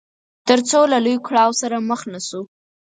[0.47, 2.41] تر څو له لوی کړاو سره مخ نه شو.